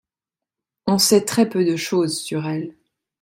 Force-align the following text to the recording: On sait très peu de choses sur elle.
On 0.87 0.97
sait 0.97 1.25
très 1.25 1.47
peu 1.47 1.63
de 1.63 1.75
choses 1.75 2.19
sur 2.19 2.47
elle. 2.47 2.75